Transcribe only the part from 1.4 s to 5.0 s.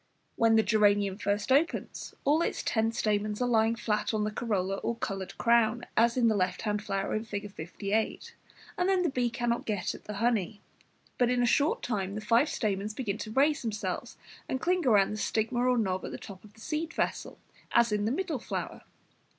opens, all its ten stamens are lying flat on the corolla or